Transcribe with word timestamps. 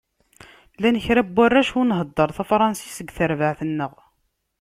Llan 0.79 0.97
kra 1.05 1.21
n 1.27 1.33
warrac 1.35 1.71
ur 1.79 1.87
nhedder 1.87 2.29
tafransist 2.37 2.97
deg 3.01 3.09
terbaεt-nneɣ. 3.17 3.93